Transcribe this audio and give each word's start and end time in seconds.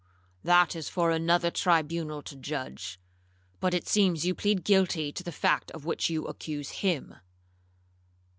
'—'That 0.43 0.75
is 0.75 0.89
for 0.89 1.11
another 1.11 1.51
tribunal 1.51 2.23
to 2.23 2.35
judge. 2.35 2.99
But 3.59 3.75
it 3.75 3.87
seems 3.87 4.25
you 4.25 4.33
plead 4.33 4.63
guilty 4.63 5.11
to 5.11 5.23
the 5.23 5.31
fact 5.31 5.69
of 5.73 5.85
which 5.85 6.09
you 6.09 6.25
accuse 6.25 6.71
him.' 6.81 7.17